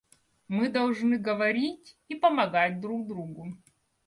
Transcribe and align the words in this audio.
Мы 0.47 0.69
должны 0.69 1.19
говорить 1.19 1.95
и 2.07 2.15
помогать 2.15 2.79
друг 2.81 3.05
другу. 3.07 3.55